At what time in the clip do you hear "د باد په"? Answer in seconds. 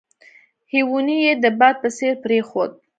1.43-1.89